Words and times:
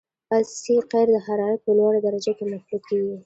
اس 0.35 0.47
سي 0.61 0.75
قیر 0.91 1.07
د 1.13 1.17
حرارت 1.27 1.59
په 1.65 1.71
لوړه 1.79 1.99
درجه 2.07 2.31
کې 2.37 2.45
مخلوط 2.53 2.83
کیږي 2.89 3.15